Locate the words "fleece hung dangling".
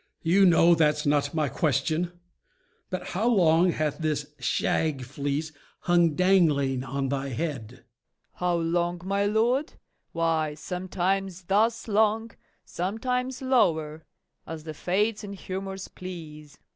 5.05-6.83